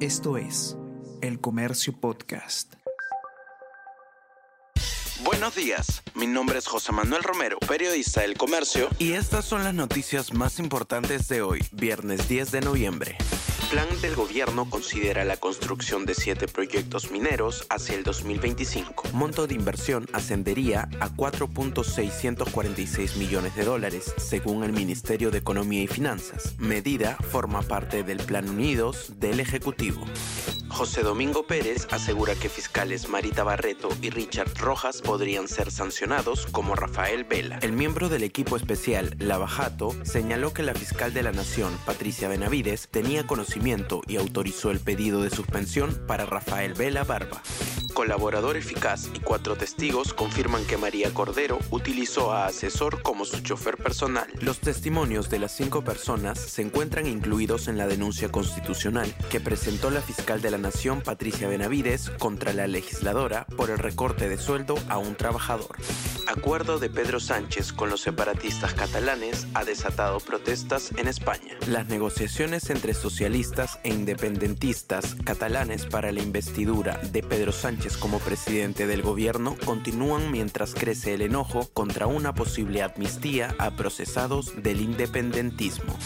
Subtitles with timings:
[0.00, 0.76] Esto es
[1.22, 2.74] El Comercio Podcast.
[5.24, 9.72] Buenos días, mi nombre es José Manuel Romero, periodista del Comercio, y estas son las
[9.72, 13.16] noticias más importantes de hoy, viernes 10 de noviembre
[13.70, 19.08] plan del gobierno considera la construcción de siete proyectos mineros hacia el 2025.
[19.12, 25.88] Monto de inversión ascendería a 4.646 millones de dólares, según el Ministerio de Economía y
[25.88, 26.54] Finanzas.
[26.58, 30.04] Medida forma parte del Plan Unidos del Ejecutivo.
[30.76, 36.74] José Domingo Pérez asegura que fiscales Marita Barreto y Richard Rojas podrían ser sancionados como
[36.74, 37.58] Rafael Vela.
[37.62, 42.88] El miembro del equipo especial Lavajato señaló que la fiscal de la Nación, Patricia Benavides,
[42.90, 47.40] tenía conocimiento y autorizó el pedido de suspensión para Rafael Vela Barba
[47.96, 53.78] colaborador eficaz y cuatro testigos confirman que María Cordero utilizó a asesor como su chofer
[53.78, 54.28] personal.
[54.42, 59.90] Los testimonios de las cinco personas se encuentran incluidos en la denuncia constitucional que presentó
[59.90, 64.78] la fiscal de la Nación Patricia Benavides contra la legisladora por el recorte de sueldo
[64.90, 65.74] a un trabajador.
[66.26, 71.56] Acuerdo de Pedro Sánchez con los separatistas catalanes ha desatado protestas en España.
[71.68, 78.88] Las negociaciones entre socialistas e independentistas catalanes para la investidura de Pedro Sánchez como presidente
[78.88, 85.96] del gobierno continúan mientras crece el enojo contra una posible amnistía a procesados del independentismo.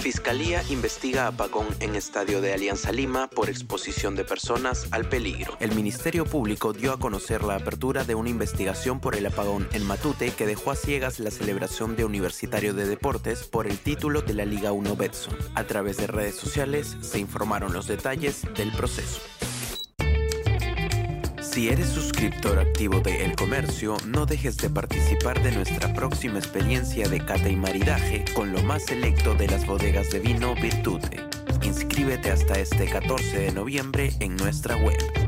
[0.00, 5.56] Fiscalía investiga apagón en estadio de Alianza Lima por exposición de personas al peligro.
[5.60, 9.86] El Ministerio Público dio a conocer la apertura de una investigación por el apagón en
[9.86, 14.34] Matute que dejó a ciegas la celebración de Universitario de Deportes por el título de
[14.34, 15.36] la Liga 1 Betson.
[15.54, 19.20] A través de redes sociales se informaron los detalles del proceso.
[21.40, 27.08] Si eres suscriptor activo de El Comercio, no dejes de participar de nuestra próxima experiencia
[27.08, 31.24] de cata y maridaje con lo más selecto de las bodegas de vino Virtute.
[31.62, 35.27] Inscríbete hasta este 14 de noviembre en nuestra web.